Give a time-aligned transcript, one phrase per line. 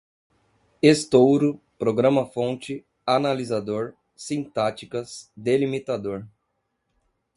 [0.81, 6.25] estouro, programa-fonte, analisador, sintáticas, delimitador